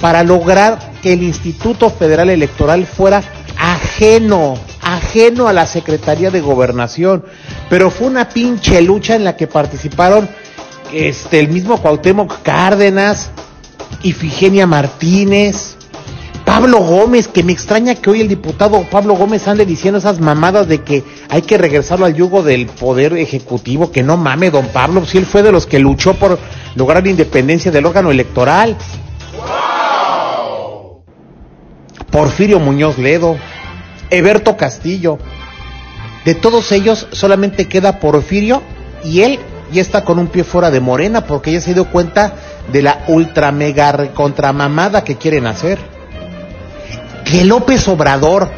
para 0.00 0.22
lograr 0.22 0.78
que 1.02 1.12
el 1.12 1.22
Instituto 1.22 1.90
Federal 1.90 2.30
Electoral 2.30 2.86
fuera 2.86 3.22
ajeno, 3.96 4.58
ajeno 4.82 5.48
a 5.48 5.54
la 5.54 5.66
Secretaría 5.66 6.30
de 6.30 6.42
Gobernación, 6.42 7.24
pero 7.70 7.90
fue 7.90 8.08
una 8.08 8.28
pinche 8.28 8.82
lucha 8.82 9.16
en 9.16 9.24
la 9.24 9.36
que 9.36 9.46
participaron 9.46 10.28
este 10.92 11.40
el 11.40 11.48
mismo 11.48 11.80
Cuauhtémoc 11.80 12.42
Cárdenas, 12.42 13.30
Ifigenia 14.02 14.66
Martínez, 14.66 15.76
Pablo 16.44 16.80
Gómez, 16.80 17.26
que 17.26 17.42
me 17.42 17.52
extraña 17.52 17.94
que 17.94 18.10
hoy 18.10 18.20
el 18.20 18.28
diputado 18.28 18.82
Pablo 18.90 19.14
Gómez 19.14 19.48
ande 19.48 19.64
diciendo 19.64 19.98
esas 19.98 20.20
mamadas 20.20 20.68
de 20.68 20.82
que 20.82 21.02
hay 21.30 21.40
que 21.40 21.56
regresarlo 21.56 22.04
al 22.04 22.14
yugo 22.14 22.42
del 22.42 22.66
poder 22.66 23.14
ejecutivo, 23.14 23.90
que 23.90 24.02
no 24.02 24.18
mame, 24.18 24.50
don 24.50 24.68
Pablo, 24.68 25.06
si 25.06 25.16
él 25.16 25.24
fue 25.24 25.42
de 25.42 25.52
los 25.52 25.66
que 25.66 25.78
luchó 25.78 26.12
por 26.14 26.38
lograr 26.74 27.02
la 27.02 27.10
independencia 27.10 27.70
del 27.70 27.86
órgano 27.86 28.10
electoral. 28.10 28.76
Porfirio 32.10 32.60
Muñoz 32.60 32.98
Ledo, 32.98 33.36
Eberto 34.10 34.56
Castillo. 34.56 35.18
De 36.24 36.34
todos 36.34 36.72
ellos 36.72 37.06
solamente 37.12 37.68
queda 37.68 38.00
Porfirio 38.00 38.62
y 39.04 39.22
él 39.22 39.38
ya 39.72 39.80
está 39.80 40.04
con 40.04 40.18
un 40.18 40.28
pie 40.28 40.44
fuera 40.44 40.70
de 40.70 40.80
Morena 40.80 41.26
porque 41.26 41.52
ya 41.52 41.60
se 41.60 41.74
dio 41.74 41.86
cuenta 41.90 42.34
de 42.72 42.82
la 42.82 43.04
ultra 43.08 43.52
mega 43.52 44.12
contramamada 44.14 45.04
que 45.04 45.16
quieren 45.16 45.46
hacer. 45.46 45.78
Que 47.24 47.44
López 47.44 47.86
Obrador, 47.88 48.50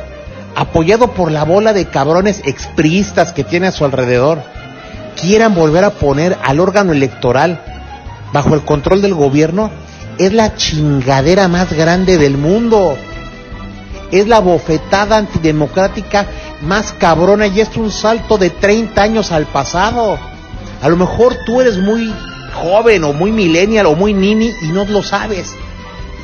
apoyado 0.55 1.13
por 1.13 1.31
la 1.31 1.45
bola 1.45 1.73
de 1.73 1.87
cabrones 1.87 2.43
expriistas 2.45 3.33
que 3.33 3.45
tiene 3.45 3.69
a 3.69 3.73
su 3.73 3.85
alrededor, 3.85 4.43
quieran 5.21 5.55
volver 5.55 5.85
a 5.85 5.91
poner 5.91 6.37
al 6.45 6.61
órgano 6.61 6.93
electoral 6.93 7.61
bajo 8.33 8.55
el 8.55 8.63
control 8.63 9.03
del 9.03 9.15
gobierno, 9.15 9.71
es 10.19 10.33
la 10.33 10.55
chingadera 10.55 11.49
más 11.49 11.73
grande 11.73 12.19
del 12.19 12.37
mundo. 12.37 12.97
Es 14.11 14.27
la 14.27 14.41
bofetada 14.41 15.17
antidemocrática 15.17 16.27
más 16.63 16.93
cabrona 16.93 17.47
y 17.47 17.61
es 17.61 17.77
un 17.77 17.91
salto 17.91 18.39
de 18.39 18.51
30 18.51 19.03
años 19.03 19.33
al 19.33 19.47
pasado. 19.47 20.19
A 20.81 20.89
lo 20.89 20.97
mejor 20.97 21.37
tú 21.45 21.61
eres 21.61 21.79
muy 21.79 22.13
joven 22.55 23.05
o 23.05 23.13
muy 23.13 23.33
millennial 23.33 23.87
o 23.87 23.95
muy 23.95 24.15
nini 24.15 24.53
y 24.63 24.69
no 24.69 24.85
lo 24.85 25.03
sabes. 25.03 25.55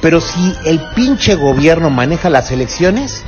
Pero 0.01 0.21
si 0.21 0.55
el 0.65 0.81
pinche 0.95 1.35
gobierno 1.35 1.91
maneja 1.91 2.29
las 2.29 2.51
elecciones, 2.51 3.25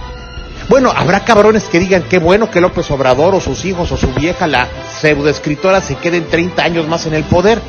bueno, 0.68 0.92
habrá 0.94 1.20
cabrones 1.24 1.64
que 1.64 1.78
digan 1.78 2.02
qué 2.02 2.18
bueno 2.18 2.50
que 2.50 2.60
López 2.60 2.90
Obrador 2.90 3.34
o 3.34 3.40
sus 3.40 3.64
hijos 3.64 3.92
o 3.92 3.96
su 3.96 4.08
vieja, 4.08 4.46
la 4.46 4.66
pseudoescritora, 5.00 5.80
se 5.80 5.94
queden 5.94 6.26
30 6.28 6.62
años 6.62 6.88
más 6.88 7.06
en 7.06 7.14
el 7.14 7.24
poder. 7.24 7.60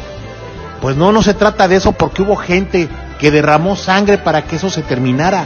Pues 0.82 0.96
no, 0.96 1.12
no 1.12 1.22
se 1.22 1.34
trata 1.34 1.68
de 1.68 1.76
eso 1.76 1.92
porque 1.92 2.24
hubo 2.24 2.36
gente 2.36 2.90
que 3.20 3.32
derramó 3.32 3.76
sangre 3.76 4.18
para 4.18 4.44
que 4.44 4.56
eso 4.56 4.70
se 4.70 4.82
terminara. 4.82 5.46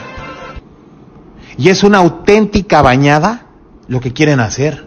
Y 1.57 1.69
es 1.69 1.83
una 1.83 1.99
auténtica 1.99 2.81
bañada 2.81 3.47
lo 3.87 3.99
que 3.99 4.13
quieren 4.13 4.39
hacer. 4.39 4.85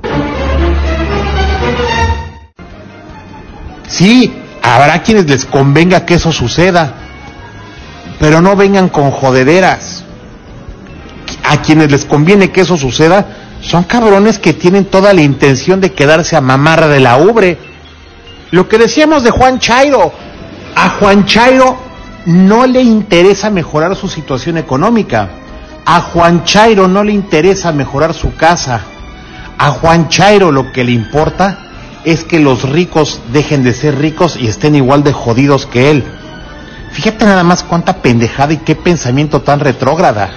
Sí, 3.87 4.33
habrá 4.63 5.03
quienes 5.03 5.29
les 5.29 5.45
convenga 5.45 6.05
que 6.05 6.15
eso 6.15 6.33
suceda, 6.33 6.95
pero 8.19 8.41
no 8.41 8.57
vengan 8.57 8.89
con 8.89 9.11
jodederas. 9.11 10.05
A 11.45 11.61
quienes 11.61 11.91
les 11.93 12.05
conviene 12.05 12.51
que 12.51 12.63
eso 12.63 12.77
suceda 12.77 13.27
son 13.61 13.85
cabrones 13.85 14.39
que 14.39 14.53
tienen 14.53 14.87
toda 14.87 15.13
la 15.13 15.23
intención 15.23 15.81
de 15.81 15.93
quedarse 15.93 16.37
a 16.37 16.41
mamar 16.41 16.89
de 16.89 17.01
la 17.01 17.19
ubre. 17.19 17.59
Lo 18.51 18.69
que 18.69 18.79
decíamos 18.79 19.23
de 19.23 19.31
Juan 19.31 19.59
Chairo, 19.59 20.13
a 20.75 20.91
Juan 20.91 21.27
Chairo 21.27 21.77
no 22.27 22.67
le 22.67 22.83
interesa 22.83 23.51
mejorar 23.51 23.95
su 23.97 24.09
situación 24.09 24.57
económica. 24.57 25.29
A 25.87 26.01
Juan 26.01 26.45
Chairo 26.45 26.89
no 26.89 27.05
le 27.05 27.13
interesa 27.13 27.73
mejorar 27.73 28.15
su 28.15 28.35
casa. 28.35 28.81
A 29.59 29.71
Juan 29.71 30.09
Chairo 30.09 30.51
lo 30.51 30.73
que 30.73 30.83
le 30.85 30.93
importa 30.93 31.59
es 32.05 32.25
que 32.25 32.41
los 32.41 32.69
ricos 32.69 33.21
dejen 33.33 33.63
de 33.63 33.75
ser 33.75 33.99
ricos 33.99 34.37
y 34.37 34.47
estén 34.47 34.75
igual 34.75 35.05
de 35.05 35.13
jodidos 35.13 35.67
que 35.67 35.91
él. 35.91 36.05
Fíjate 36.93 37.25
nada 37.25 37.45
más 37.45 37.63
cuánta 37.63 38.03
pendejada 38.03 38.53
y 38.53 38.59
qué 38.59 38.77
pensamiento 38.77 39.43
tan 39.43 39.61
retrógrada. 39.61 40.31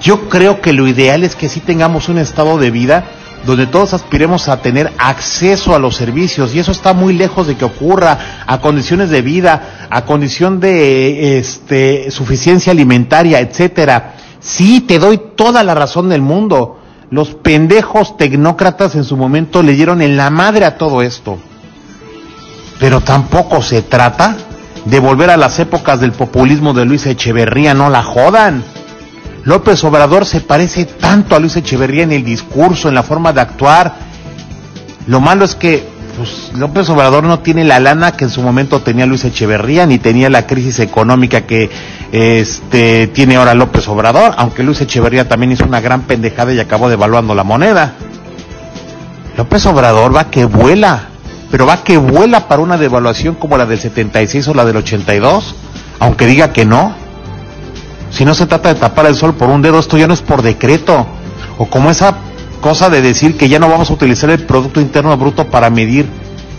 Yo 0.00 0.28
creo 0.28 0.60
que 0.60 0.72
lo 0.72 0.86
ideal 0.86 1.22
es 1.22 1.36
que 1.36 1.48
sí 1.48 1.60
tengamos 1.60 2.08
un 2.08 2.18
estado 2.18 2.58
de 2.58 2.70
vida 2.70 3.04
donde 3.46 3.66
todos 3.66 3.94
aspiremos 3.94 4.48
a 4.48 4.60
tener 4.60 4.92
acceso 4.98 5.74
a 5.74 5.78
los 5.78 5.96
servicios 5.96 6.54
y 6.54 6.58
eso 6.58 6.72
está 6.72 6.92
muy 6.92 7.12
lejos 7.14 7.46
de 7.46 7.56
que 7.56 7.64
ocurra 7.64 8.44
a 8.46 8.60
condiciones 8.60 9.10
de 9.10 9.22
vida, 9.22 9.88
a 9.90 10.04
condición 10.04 10.60
de 10.60 11.38
este 11.38 12.10
suficiencia 12.10 12.72
alimentaria, 12.72 13.40
etcétera. 13.40 14.14
Sí, 14.40 14.80
te 14.80 14.98
doy 14.98 15.20
toda 15.36 15.62
la 15.62 15.74
razón 15.74 16.08
del 16.08 16.22
mundo. 16.22 16.78
Los 17.10 17.30
pendejos 17.30 18.16
tecnócratas 18.16 18.94
en 18.94 19.04
su 19.04 19.16
momento 19.16 19.62
le 19.62 19.72
dieron 19.72 20.02
en 20.02 20.16
la 20.16 20.30
madre 20.30 20.64
a 20.66 20.76
todo 20.76 21.02
esto. 21.02 21.38
Pero 22.78 23.00
tampoco 23.00 23.62
se 23.62 23.82
trata 23.82 24.36
de 24.84 24.98
volver 25.00 25.30
a 25.30 25.36
las 25.36 25.58
épocas 25.58 26.00
del 26.00 26.12
populismo 26.12 26.72
de 26.74 26.84
Luis 26.84 27.06
Echeverría, 27.06 27.74
no 27.74 27.90
la 27.90 28.02
jodan. 28.02 28.62
López 29.48 29.82
Obrador 29.82 30.26
se 30.26 30.42
parece 30.42 30.84
tanto 30.84 31.34
a 31.34 31.38
Luis 31.38 31.56
Echeverría 31.56 32.02
en 32.02 32.12
el 32.12 32.22
discurso, 32.22 32.90
en 32.90 32.94
la 32.94 33.02
forma 33.02 33.32
de 33.32 33.40
actuar. 33.40 33.94
Lo 35.06 35.20
malo 35.20 35.46
es 35.46 35.54
que 35.54 35.88
pues, 36.18 36.52
López 36.54 36.90
Obrador 36.90 37.24
no 37.24 37.38
tiene 37.38 37.64
la 37.64 37.80
lana 37.80 38.12
que 38.12 38.24
en 38.24 38.30
su 38.30 38.42
momento 38.42 38.82
tenía 38.82 39.06
Luis 39.06 39.24
Echeverría, 39.24 39.86
ni 39.86 39.98
tenía 39.98 40.28
la 40.28 40.46
crisis 40.46 40.80
económica 40.80 41.46
que 41.46 41.70
este, 42.12 43.06
tiene 43.06 43.36
ahora 43.36 43.54
López 43.54 43.88
Obrador, 43.88 44.34
aunque 44.36 44.62
Luis 44.62 44.82
Echeverría 44.82 45.30
también 45.30 45.52
hizo 45.52 45.64
una 45.64 45.80
gran 45.80 46.02
pendejada 46.02 46.52
y 46.52 46.60
acabó 46.60 46.90
devaluando 46.90 47.34
la 47.34 47.42
moneda. 47.42 47.94
López 49.38 49.64
Obrador 49.64 50.14
va 50.14 50.30
que 50.30 50.44
vuela, 50.44 51.08
pero 51.50 51.64
va 51.64 51.82
que 51.84 51.96
vuela 51.96 52.48
para 52.48 52.60
una 52.60 52.76
devaluación 52.76 53.34
como 53.34 53.56
la 53.56 53.64
del 53.64 53.78
76 53.78 54.46
o 54.48 54.52
la 54.52 54.66
del 54.66 54.76
82, 54.76 55.54
aunque 56.00 56.26
diga 56.26 56.52
que 56.52 56.66
no. 56.66 57.07
Si 58.10 58.24
no 58.24 58.34
se 58.34 58.46
trata 58.46 58.72
de 58.72 58.80
tapar 58.80 59.06
el 59.06 59.14
sol 59.14 59.34
por 59.34 59.50
un 59.50 59.62
dedo, 59.62 59.78
esto 59.78 59.96
ya 59.96 60.06
no 60.06 60.14
es 60.14 60.22
por 60.22 60.42
decreto. 60.42 61.06
O 61.58 61.66
como 61.66 61.90
esa 61.90 62.16
cosa 62.60 62.90
de 62.90 63.02
decir 63.02 63.36
que 63.36 63.48
ya 63.48 63.58
no 63.58 63.68
vamos 63.68 63.90
a 63.90 63.92
utilizar 63.92 64.30
el 64.30 64.44
Producto 64.44 64.80
Interno 64.80 65.16
Bruto 65.16 65.46
para 65.46 65.70
medir 65.70 66.08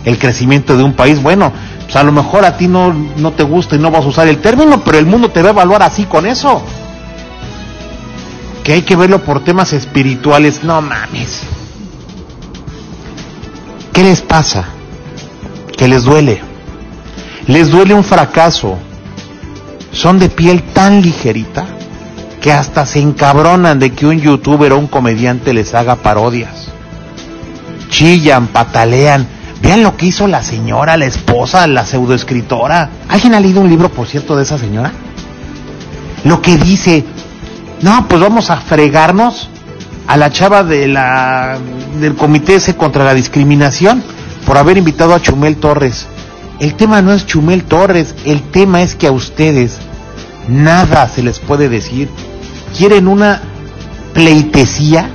el 0.04 0.18
crecimiento 0.18 0.76
de 0.76 0.82
un 0.82 0.94
país. 0.94 1.22
Bueno, 1.22 1.52
pues 1.84 1.96
a 1.96 2.02
lo 2.02 2.12
mejor 2.12 2.44
a 2.44 2.56
ti 2.56 2.68
no, 2.68 2.92
no 3.16 3.32
te 3.32 3.42
gusta 3.42 3.76
y 3.76 3.78
no 3.78 3.90
vas 3.90 4.04
a 4.04 4.08
usar 4.08 4.28
el 4.28 4.38
término, 4.38 4.82
pero 4.84 4.98
el 4.98 5.06
mundo 5.06 5.30
te 5.30 5.42
va 5.42 5.48
a 5.48 5.52
evaluar 5.52 5.82
así 5.82 6.04
con 6.04 6.26
eso. 6.26 6.62
Que 8.64 8.74
hay 8.74 8.82
que 8.82 8.96
verlo 8.96 9.22
por 9.22 9.42
temas 9.42 9.72
espirituales. 9.72 10.62
No 10.62 10.80
mames. 10.80 11.42
¿Qué 13.92 14.04
les 14.04 14.20
pasa? 14.20 14.66
¿Qué 15.76 15.88
les 15.88 16.04
duele? 16.04 16.40
Les 17.46 17.70
duele 17.70 17.94
un 17.94 18.04
fracaso. 18.04 18.78
Son 19.92 20.18
de 20.18 20.28
piel 20.28 20.62
tan 20.72 21.02
ligerita 21.02 21.66
que 22.40 22.52
hasta 22.52 22.86
se 22.86 23.00
encabronan 23.00 23.78
de 23.78 23.92
que 23.92 24.06
un 24.06 24.20
youtuber 24.20 24.72
o 24.72 24.78
un 24.78 24.86
comediante 24.86 25.52
les 25.52 25.74
haga 25.74 25.96
parodias. 25.96 26.68
Chillan, 27.90 28.48
patalean. 28.48 29.26
Vean 29.60 29.82
lo 29.82 29.96
que 29.96 30.06
hizo 30.06 30.26
la 30.26 30.42
señora, 30.42 30.96
la 30.96 31.04
esposa, 31.04 31.66
la 31.66 31.84
pseudoescritora. 31.84 32.88
¿Alguien 33.08 33.34
ha 33.34 33.40
leído 33.40 33.60
un 33.60 33.68
libro, 33.68 33.90
por 33.90 34.06
cierto, 34.06 34.36
de 34.36 34.44
esa 34.44 34.58
señora? 34.58 34.92
Lo 36.24 36.40
que 36.40 36.56
dice, 36.56 37.04
no, 37.82 38.08
pues 38.08 38.20
vamos 38.20 38.50
a 38.50 38.56
fregarnos 38.56 39.50
a 40.06 40.16
la 40.16 40.30
chava 40.30 40.64
de 40.64 40.88
la, 40.88 41.58
del 42.00 42.14
comité 42.14 42.56
ese 42.56 42.74
contra 42.74 43.04
la 43.04 43.14
discriminación 43.14 44.02
por 44.46 44.56
haber 44.56 44.78
invitado 44.78 45.14
a 45.14 45.20
Chumel 45.20 45.56
Torres. 45.58 46.06
El 46.60 46.74
tema 46.74 47.00
no 47.00 47.12
es 47.12 47.26
Chumel 47.26 47.64
Torres, 47.64 48.14
el 48.26 48.42
tema 48.42 48.82
es 48.82 48.94
que 48.94 49.06
a 49.06 49.12
ustedes 49.12 49.78
nada 50.46 51.08
se 51.08 51.22
les 51.22 51.38
puede 51.38 51.68
decir. 51.70 52.08
Quieren 52.76 53.08
una 53.08 53.40
pleitesía 54.12 55.10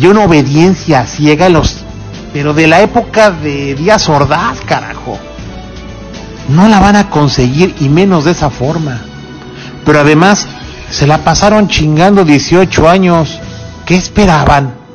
y 0.00 0.06
una 0.06 0.24
obediencia 0.24 1.06
ciega 1.06 1.48
los 1.48 1.84
pero 2.32 2.52
de 2.52 2.66
la 2.66 2.82
época 2.82 3.30
de 3.30 3.74
Díaz 3.74 4.10
Ordaz, 4.10 4.60
carajo. 4.66 5.18
No 6.50 6.68
la 6.68 6.80
van 6.80 6.96
a 6.96 7.08
conseguir 7.08 7.74
y 7.80 7.88
menos 7.88 8.26
de 8.26 8.32
esa 8.32 8.50
forma. 8.50 9.00
Pero 9.86 10.00
además 10.00 10.46
se 10.90 11.06
la 11.06 11.24
pasaron 11.24 11.68
chingando 11.68 12.26
18 12.26 12.90
años. 12.90 13.40
¿Qué 13.86 13.96
esperaban? 13.96 14.85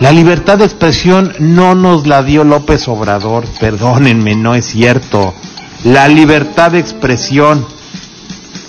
La 0.00 0.10
libertad 0.10 0.58
de 0.58 0.64
expresión 0.64 1.32
no 1.38 1.74
nos 1.74 2.06
la 2.06 2.22
dio 2.22 2.42
López 2.44 2.88
Obrador, 2.88 3.44
perdónenme, 3.60 4.34
no 4.34 4.54
es 4.54 4.66
cierto. 4.66 5.34
La 5.84 6.08
libertad 6.08 6.72
de 6.72 6.80
expresión 6.80 7.64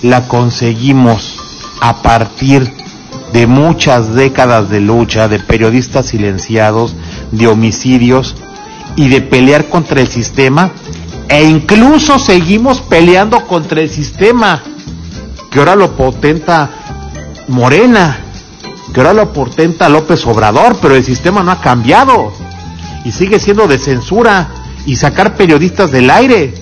la 0.04 0.28
conseguimos 0.28 1.38
a 1.82 2.02
partir 2.02 2.72
de 3.34 3.48
muchas 3.48 4.14
décadas 4.14 4.70
de 4.70 4.82
lucha, 4.82 5.28
de 5.28 5.40
periodistas 5.40 6.08
silenciados, 6.08 6.96
de 7.32 7.48
homicidios 7.48 8.36
y 8.96 9.10
de 9.10 9.22
pelear 9.22 9.68
contra 9.68 10.02
el 10.02 10.10
sistema 10.10 10.72
e 11.28 11.44
incluso 11.44 12.20
seguimos 12.20 12.82
peleando 12.82 13.46
contra 13.48 13.82
el 13.82 13.90
sistema 13.90 14.62
que 15.50 15.60
ahora 15.60 15.76
lo 15.76 15.96
potenta 15.96 16.70
Morena, 17.48 18.25
que 18.96 19.02
ahora 19.02 19.14
lo 19.14 19.34
potenta 19.34 19.90
López 19.90 20.26
Obrador, 20.26 20.78
pero 20.82 20.96
el 20.96 21.04
sistema 21.04 21.44
no 21.44 21.52
ha 21.52 21.60
cambiado 21.60 22.32
y 23.04 23.12
sigue 23.12 23.42
siendo 23.42 23.68
de 23.68 23.78
censura 23.78 24.48
y 24.86 24.96
sacar 24.96 25.36
periodistas 25.36 25.92
del 25.92 26.10
aire. 26.10 26.54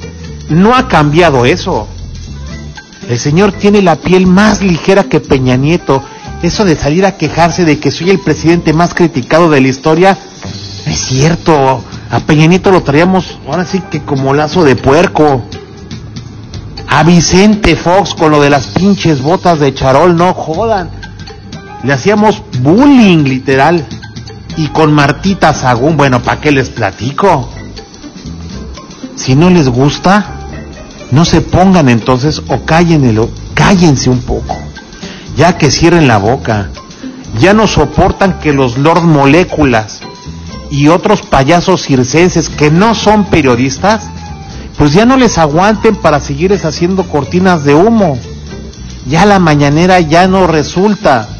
No 0.50 0.74
ha 0.74 0.88
cambiado 0.88 1.46
eso. 1.46 1.88
El 3.08 3.20
señor 3.20 3.52
tiene 3.52 3.84
la 3.84 3.98
piel 3.98 4.25
más 4.25 4.63
ligera 4.63 5.04
que 5.04 5.20
Peña 5.20 5.58
Nieto. 5.58 6.02
Eso 6.42 6.66
de 6.66 6.75
salir 6.75 7.06
a 7.06 7.18
quejarse 7.18 7.66
de 7.66 7.78
que 7.78 7.92
soy 7.92 8.10
el 8.10 8.18
presidente 8.18 8.74
más 8.74 8.96
criticado 8.96 9.52
de 9.52 9.62
la 9.62 9.68
historia, 9.68 10.18
es 10.88 11.00
cierto. 11.02 11.84
A 12.10 12.20
Peña 12.22 12.48
Nieto 12.48 12.72
lo 12.72 12.82
traíamos 12.82 13.38
ahora 13.48 13.63
sí 13.63 13.80
que 13.92 14.02
como 14.02 14.34
lazo 14.34 14.63
de 14.63 14.75
puerco. 14.75 15.44
A 16.88 17.04
Vicente 17.04 17.75
Fox 17.75 18.16
con 18.16 18.32
lo 18.32 18.42
de 18.42 18.50
las 18.50 18.66
pinches 18.66 19.22
botas 19.22 19.60
de 19.60 19.72
charol, 19.75 20.16
no 20.16 20.34
jodan. 20.34 21.02
Le 21.84 21.94
hacíamos 21.94 22.42
bullying 22.62 23.24
literal. 23.25 23.86
Y 24.56 24.68
con 24.68 24.94
Martita 24.94 25.54
Sagún, 25.54 25.98
bueno, 25.98 26.22
¿para 26.22 26.40
qué 26.40 26.52
les 26.52 26.70
platico? 26.70 27.50
Si 29.16 29.36
no 29.36 29.50
les 29.50 29.68
gusta, 29.68 30.25
no 31.12 31.25
se 31.25 31.42
pongan 31.42 31.90
entonces 31.90 32.42
o 32.48 32.66
cállenlo, 32.66 33.30
cállense 33.54 34.10
un 34.10 34.22
poco. 34.22 34.58
Ya 35.36 35.58
que 35.58 35.72
cierren 35.72 36.08
la 36.08 36.18
boca. 36.18 36.70
Ya 37.40 37.54
no 37.54 37.68
soportan 37.68 38.40
que 38.40 38.54
los 38.54 38.78
Lord 38.78 39.04
Moléculas 39.04 40.02
y 40.70 40.88
otros 40.88 41.24
payasos 41.24 41.84
circenses 41.84 42.50
que 42.50 42.70
no 42.70 42.94
son 42.94 43.25
periodistas, 43.25 44.10
pues 44.78 44.94
ya 44.94 45.06
no 45.06 45.18
les 45.18 45.38
aguanten 45.38 45.96
para 45.96 46.20
seguirles 46.20 46.63
haciendo 46.63 47.04
cortinas 47.10 47.63
de 47.63 47.74
humo. 47.74 48.20
Ya 49.08 49.25
la 49.25 49.40
mañanera 49.40 50.00
ya 50.00 50.28
no 50.28 50.46
resulta. 50.46 51.33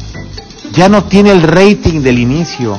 Ya 0.74 0.88
no 0.88 1.04
tiene 1.04 1.30
el 1.30 1.42
rating 1.42 2.00
del 2.02 2.18
inicio. 2.18 2.78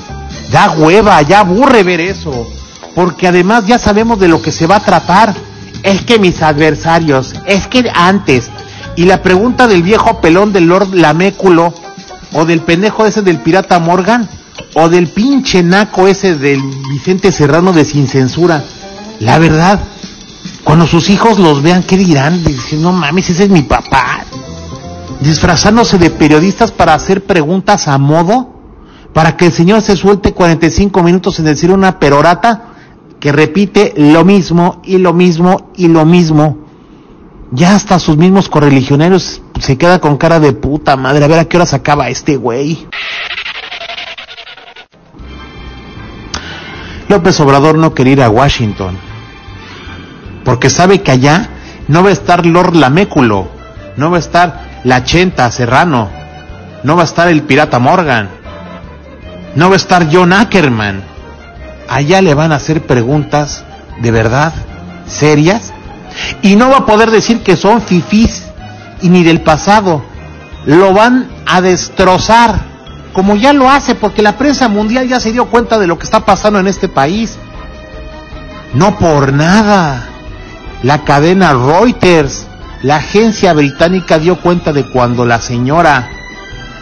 Ya 0.52 0.72
hueva, 0.72 1.22
ya 1.22 1.40
aburre 1.40 1.84
ver 1.84 2.02
eso. 2.02 2.48
Porque 2.94 3.28
además 3.28 3.66
ya 3.66 3.80
sabemos 3.80 4.20
de 4.20 4.28
lo 4.28 4.42
que 4.42 4.52
se 4.52 4.68
va 4.68 4.78
a 4.78 4.84
tratar. 4.84 5.36
Es 5.84 6.02
que 6.02 6.20
mis 6.20 6.42
adversarios, 6.42 7.36
es 7.46 7.68
que 7.68 7.90
antes. 7.94 8.50
Y 8.96 9.06
la 9.06 9.22
pregunta 9.22 9.68
del 9.68 9.84
viejo 9.84 10.20
pelón 10.22 10.54
del 10.54 10.68
Lord 10.68 10.94
Laméculo, 10.94 11.74
o 12.34 12.46
del 12.46 12.62
pendejo 12.62 13.06
ese 13.06 13.22
del 13.22 13.40
pirata 13.40 13.80
Morgan, 13.80 14.28
o 14.74 14.90
del 14.90 15.08
pinche 15.08 15.64
naco 15.64 16.08
ese 16.08 16.36
del 16.36 16.62
Vicente 16.90 17.32
Serrano 17.32 17.72
de 17.72 17.86
Sin 17.86 18.08
Censura. 18.08 18.64
La 19.20 19.40
verdad, 19.40 19.80
cuando 20.64 20.88
sus 20.88 21.10
hijos 21.10 21.40
los 21.40 21.62
vean, 21.62 21.84
¿qué 21.84 21.98
dirán? 21.98 22.44
Dicen, 22.44 22.82
no 22.82 22.92
mames, 22.92 23.30
ese 23.30 23.46
es 23.46 23.50
mi 23.50 23.62
papá. 23.62 24.25
Disfrazándose 25.22 25.98
de 25.98 26.10
periodistas 26.10 26.72
para 26.72 26.94
hacer 26.94 27.24
preguntas 27.24 27.88
a 27.88 27.98
modo 27.98 28.56
para 29.16 29.38
que 29.38 29.46
el 29.46 29.54
Señor 29.54 29.82
se 29.82 29.96
suelte 29.96 30.34
45 30.34 31.02
minutos 31.02 31.40
en 31.40 31.46
decir 31.46 31.72
una 31.72 32.00
perorata 32.00 32.74
que 33.20 33.32
repite 33.32 33.94
lo 33.96 34.26
mismo 34.26 34.82
y 34.84 34.98
lo 34.98 35.14
mismo 35.14 35.72
y 35.78 35.88
lo 35.88 36.06
mismo. 36.06 36.66
Ya 37.52 37.76
hasta 37.76 37.98
sus 37.98 38.18
mismos 38.18 38.50
correligionarios 38.50 39.42
se 39.62 39.78
queda 39.78 40.00
con 40.00 40.18
cara 40.18 40.42
de 40.42 40.52
puta 40.52 40.98
madre. 40.98 41.24
A 41.24 41.28
ver 41.30 41.40
a 41.40 41.46
qué 41.46 41.56
hora 41.56 41.66
acaba 41.72 42.10
este 42.10 42.36
güey. 42.36 42.86
López 47.08 47.40
Obrador 47.40 47.78
no 47.78 47.94
quería 47.94 48.14
ir 48.14 48.22
a 48.22 48.30
Washington. 48.30 48.98
Porque 50.44 50.70
sabe 50.70 51.02
que 51.02 51.12
allá 51.12 51.50
no 51.88 52.04
va 52.04 52.10
a 52.10 52.14
estar 52.14 52.46
Lord 52.46 52.76
Laméculo. 52.76 53.48
No 53.96 54.12
va 54.12 54.18
a 54.18 54.20
estar 54.20 54.75
la 54.86 55.04
Chenta 55.04 55.52
Serrano. 55.52 56.10
No 56.84 56.96
va 56.96 57.02
a 57.02 57.06
estar 57.06 57.28
el 57.28 57.44
pirata 57.44 57.80
Morgan 57.80 58.46
no 59.56 59.70
va 59.70 59.76
a 59.76 59.78
estar 59.78 60.08
John 60.12 60.34
Ackerman. 60.34 61.02
Allá 61.90 62.22
le 62.22 62.34
van 62.34 62.52
a 62.52 62.56
hacer 62.56 62.86
preguntas 62.86 63.64
de 64.02 64.12
verdad, 64.12 64.54
serias, 65.08 65.72
y 66.42 66.56
no 66.56 66.70
va 66.70 66.80
a 66.80 66.86
poder 66.86 67.10
decir 67.10 67.42
que 67.42 67.56
son 67.56 67.82
fifís 67.82 68.44
y 69.02 69.10
ni 69.10 69.24
del 69.24 69.42
pasado. 69.42 70.04
Lo 70.66 70.94
van 70.94 71.30
a 71.46 71.62
destrozar, 71.62 72.56
como 73.14 73.36
ya 73.36 73.54
lo 73.54 73.70
hace, 73.70 73.96
porque 73.96 74.22
la 74.22 74.38
prensa 74.38 74.68
mundial 74.68 75.08
ya 75.08 75.20
se 75.20 75.32
dio 75.32 75.46
cuenta 75.46 75.80
de 75.80 75.88
lo 75.88 75.98
que 75.98 76.06
está 76.06 76.26
pasando 76.26 76.60
en 76.60 76.68
este 76.68 76.90
país. 76.90 77.38
No 78.74 78.98
por 78.98 79.32
nada. 79.32 80.10
La 80.84 81.04
cadena 81.04 81.54
Reuters, 81.54 82.46
la 82.86 82.98
agencia 82.98 83.52
británica 83.54 84.20
dio 84.20 84.40
cuenta 84.40 84.72
de 84.72 84.84
cuando 84.86 85.26
la 85.26 85.42
señora, 85.42 86.08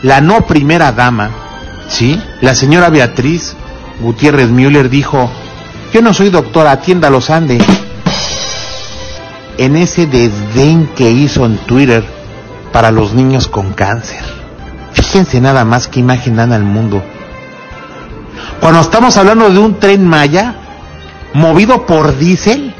la 0.02 0.20
no 0.20 0.46
primera 0.46 0.92
dama, 0.92 1.32
¿Sí? 1.88 2.22
La 2.42 2.56
señora 2.56 2.90
Beatriz 2.90 3.56
Gutiérrez 4.02 4.50
Müller 4.50 4.90
dijo, 4.90 5.32
yo 5.94 6.02
no 6.02 6.14
soy 6.14 6.30
doctora, 6.30 6.72
atienda 6.72 7.10
los 7.10 7.30
Ande. 7.30 7.64
En 9.58 9.78
ese 9.78 10.06
desdén 10.06 10.90
que 10.94 11.10
hizo 11.10 11.46
en 11.46 11.58
Twitter 11.58 12.04
para 12.74 12.92
los 12.92 13.14
niños 13.14 13.48
con 13.48 13.72
cáncer. 13.72 14.24
Fíjense 14.92 15.40
nada 15.40 15.64
más 15.64 15.88
qué 15.88 16.02
imagen 16.02 16.36
dan 16.36 16.52
al 16.52 16.64
mundo. 16.64 17.02
Cuando 18.60 18.82
estamos 18.82 19.16
hablando 19.16 19.50
de 19.50 19.60
un 19.60 19.80
tren 19.80 20.06
Maya 20.06 20.56
movido 21.34 21.86
por 21.86 22.18
diésel 22.18 22.74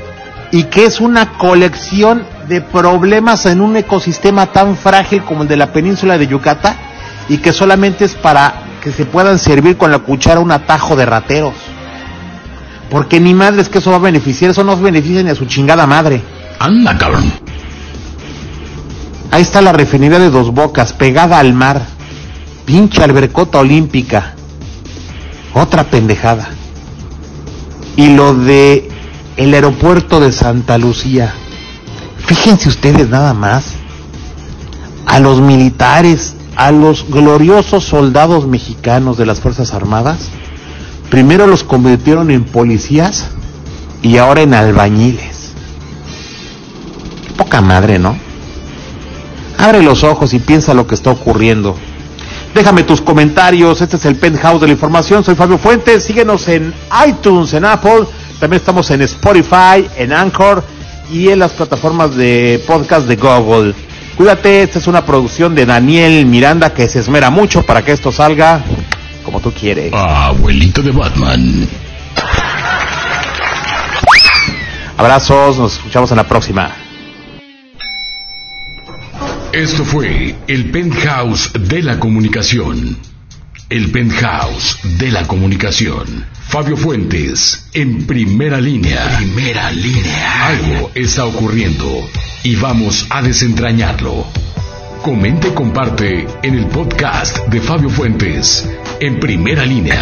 y 0.52 0.66
que 0.66 0.86
es 0.86 1.00
una 1.00 1.38
colección 1.38 2.33
de 2.48 2.62
problemas 2.62 3.46
en 3.46 3.62
un 3.62 3.76
ecosistema 3.76 4.48
tan 4.48 4.76
frágil 4.78 5.24
como 5.24 5.44
el 5.44 5.48
de 5.48 5.58
la 5.58 5.72
península 5.72 6.18
de 6.18 6.28
Yucatán 6.28 6.76
y 7.30 7.38
que 7.38 7.54
solamente 7.54 8.06
es 8.06 8.16
para 8.16 8.64
que 8.82 8.92
se 8.92 9.06
puedan 9.06 9.40
servir 9.40 9.78
con 9.78 9.92
la 9.92 10.00
cuchara 10.00 10.40
un 10.40 10.52
atajo 10.52 10.96
de 10.96 11.06
rateros. 11.06 11.54
Porque 12.90 13.20
ni 13.20 13.34
madres 13.34 13.70
que 13.70 13.80
eso 13.80 13.92
va 13.92 13.98
a 13.98 14.00
beneficiar, 14.00 14.52
eso 14.52 14.64
no 14.64 14.76
beneficia 14.78 15.24
ni 15.24 15.30
a 15.30 15.36
su 15.36 15.46
chingada 15.46 15.88
madre. 15.88 16.22
Anda, 16.60 16.98
cabrón. 16.98 17.32
Ahí 19.32 19.42
está 19.42 19.62
la 19.62 19.72
refinería 19.72 20.20
de 20.20 20.30
Dos 20.30 20.54
Bocas, 20.54 20.94
pegada 20.94 21.40
al 21.40 21.54
mar. 21.54 21.82
Pinche 22.66 23.04
albercota 23.04 23.60
olímpica. 23.60 24.36
Otra 25.54 25.86
pendejada. 25.86 26.50
Y 27.96 28.16
lo 28.16 28.36
de 28.36 28.90
el 29.38 29.54
aeropuerto 29.54 30.20
de 30.20 30.32
Santa 30.32 30.78
Lucía. 30.78 31.34
Fíjense 32.26 32.70
ustedes 32.70 33.10
nada 33.10 33.34
más. 33.34 33.74
A 35.06 35.20
los 35.20 35.42
militares 35.42 36.36
a 36.56 36.72
los 36.72 37.06
gloriosos 37.10 37.84
soldados 37.84 38.48
mexicanos 38.48 39.18
de 39.18 39.26
las 39.26 39.40
Fuerzas 39.40 39.74
Armadas, 39.74 40.30
primero 41.10 41.48
los 41.48 41.64
convirtieron 41.64 42.32
en 42.32 42.44
policías 42.44 43.28
y 44.02 44.18
ahora 44.18 44.42
en 44.42 44.54
albañiles. 44.54 45.52
poca 47.38 47.62
madre, 47.62 47.98
¿no? 47.98 48.16
Abre 49.58 49.82
los 49.82 50.04
ojos 50.04 50.34
y 50.34 50.40
piensa 50.40 50.74
lo 50.74 50.86
que 50.86 50.96
está 50.96 51.10
ocurriendo. 51.10 51.76
Déjame 52.54 52.84
tus 52.84 53.02
comentarios, 53.02 53.82
este 53.82 53.98
es 53.98 54.06
el 54.06 54.16
penthouse 54.16 54.62
de 54.62 54.68
la 54.68 54.74
información, 54.74 55.24
soy 55.24 55.34
Fabio 55.34 55.58
Fuentes, 55.58 56.04
síguenos 56.04 56.48
en 56.48 56.74
iTunes, 57.08 57.54
en 57.54 57.66
Apple, 57.66 58.06
también 58.40 58.60
estamos 58.60 58.92
en 58.92 59.02
Spotify, 59.02 59.88
en 59.98 60.14
Anchor 60.14 60.64
y 61.14 61.30
en 61.30 61.40
las 61.40 61.52
plataformas 61.52 62.16
de 62.16 62.62
podcast 62.66 63.08
de 63.08 63.16
Google. 63.16 63.76
Cuídate, 64.18 64.64
esta 64.64 64.80
es 64.80 64.88
una 64.88 65.06
producción 65.06 65.54
de 65.54 65.66
Daniel 65.66 66.26
Miranda 66.26 66.74
que 66.74 66.90
se 66.90 67.00
esmera 67.00 67.30
mucho 67.30 67.62
para 67.62 67.84
que 67.84 67.92
esto 67.92 68.12
salga 68.12 68.64
como 69.24 69.40
tú 69.40 69.52
quieres. 69.52 69.94
Abuelito 69.94 70.82
de 70.82 70.92
Batman. 70.92 71.68
Abrazos, 74.98 75.58
nos 75.60 75.78
escuchamos 75.78 76.10
en 76.12 76.18
la 76.18 76.28
próxima. 76.28 76.72
Esto 79.52 79.86
fue 79.86 80.36
el 80.48 80.72
penthouse 80.72 81.52
de 81.54 81.84
la 81.84 82.00
comunicación. 82.00 82.98
El 83.70 83.92
penthouse 83.92 84.80
de 85.00 85.12
la 85.12 85.26
comunicación. 85.26 86.26
Fabio 86.48 86.78
Fuentes, 86.78 87.70
en 87.74 88.06
primera 88.06 88.60
línea. 88.60 89.18
Primera 89.18 89.72
línea. 89.72 90.48
Algo 90.48 90.92
está 90.94 91.26
ocurriendo 91.26 92.08
y 92.44 92.56
vamos 92.56 93.08
a 93.10 93.22
desentrañarlo. 93.22 94.26
Comente 95.02 95.48
y 95.48 95.52
comparte 95.52 96.28
en 96.44 96.56
el 96.56 96.68
podcast 96.68 97.40
de 97.48 97.62
Fabio 97.62 97.90
Fuentes, 97.90 98.70
en 99.00 99.20
primera 99.20 99.66
línea. 99.66 100.00